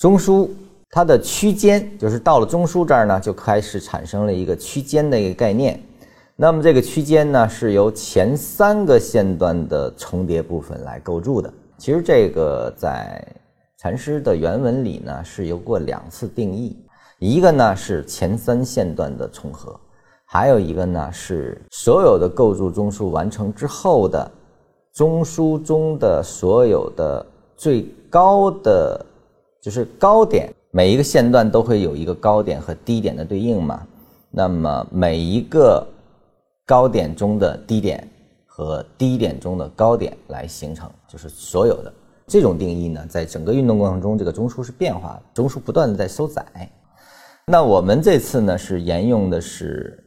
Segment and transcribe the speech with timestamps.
[0.00, 0.48] 中枢
[0.88, 5.78] 它的区间，就是到了中枢这儿呢，就开始产生了一个区间的一个概念。
[6.36, 11.52] 那么这个区间呢，是由前三个线段的重叠部分来构筑的。
[11.76, 13.22] 其实这个在
[13.76, 16.74] 禅师的原文里呢，是有过两次定义，
[17.18, 19.78] 一个呢是前三线段的重合，
[20.24, 24.30] 还有一个呢是所有的构筑中枢完成之后的
[24.94, 29.04] 中枢中的所有的最高的
[29.60, 33.86] 就是高点，每一个线段都会有一个高点和低点的对应嘛。
[34.30, 35.86] 那么每一个
[36.64, 38.08] 高点中的低点
[38.46, 41.92] 和低点中的高点来形成，就是所有的
[42.26, 46.44] 这种定义呢，在整个运动过程中，这个中枢是变化的，中枢不断的在收窄。
[47.46, 49.98] 那我们这次呢是沿用的是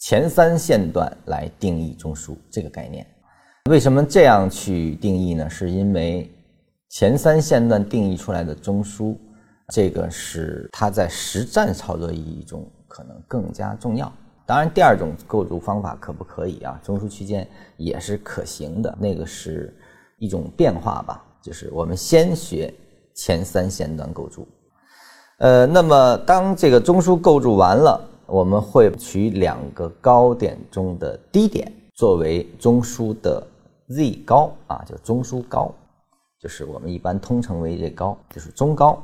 [0.00, 3.06] 前三线段来定义中枢这个概念。
[3.70, 5.48] 为什么这样去定义呢？
[5.48, 6.30] 是因为
[6.94, 9.16] 前三线段定义出来的中枢，
[9.70, 14.10] 这个是它在实战操作意义中可能更加重要。
[14.46, 16.80] 当然，第二种构筑方法可不可以啊？
[16.84, 17.44] 中枢区间
[17.76, 19.76] 也是可行的，那个是
[20.20, 21.20] 一种变化吧。
[21.42, 22.72] 就是我们先学
[23.12, 24.46] 前三线段构筑，
[25.38, 33.44] 呃，那么当这个中枢构筑完了，我们会取两个高点中的低点作为中枢的
[33.88, 35.74] z 高啊，就中枢高，
[36.44, 39.02] 就是我们一般通称为这高，就是中高。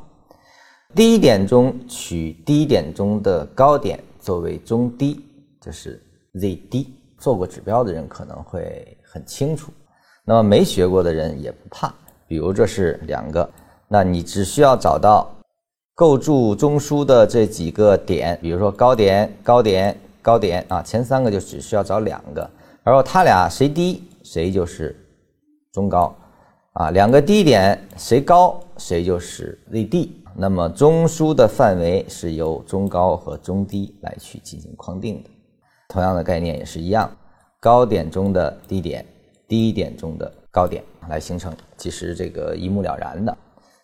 [0.95, 5.25] 低点中取低点中的高点作为中低。
[5.63, 6.03] 就是
[6.35, 6.87] ZD，
[7.19, 9.71] 做过指标的人可能会很清楚，
[10.25, 11.95] 那么没学过的人也不怕。
[12.27, 13.49] 比如这是两个，
[13.89, 15.31] 那你只需要找到
[15.95, 22.51] 构筑中枢的这几个点，比如说高点、高点、高点啊，前三个就只需要找两个，
[22.83, 24.95] 然后它俩谁低谁就是
[25.73, 26.15] 中高
[26.81, 30.09] 啊，两个低点谁高谁就是 ZD。
[30.35, 35.29] 那么中枢的范围是由中高和中低来去进行框定的。
[35.91, 37.15] 同样的概念也是一样，
[37.61, 39.05] 高点中的低点，
[39.47, 43.37] 低点中的高点来形成，其实这个一目了然的，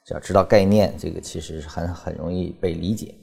[0.06, 3.14] 只要知道概念，这个其实是很很容易被理解。